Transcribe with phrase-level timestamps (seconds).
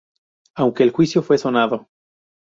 [0.55, 1.87] Aunque el juicio fue sonado.